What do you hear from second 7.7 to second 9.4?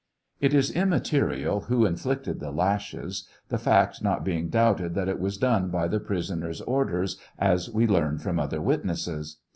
learn from other witnesses.